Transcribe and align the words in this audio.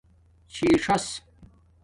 چھی 0.53 0.67
ڞاس 0.83 1.05